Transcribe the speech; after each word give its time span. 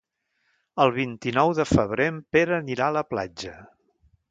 El 0.85 0.93
vint-i-nou 0.95 1.53
de 1.59 1.67
febrer 1.73 2.09
en 2.15 2.19
Pere 2.37 2.59
anirà 2.59 2.87
a 2.91 2.97
la 2.99 3.07
platja. 3.13 3.57